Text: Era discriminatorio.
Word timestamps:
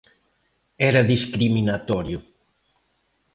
Era 0.89 1.03
discriminatorio. 1.03 2.19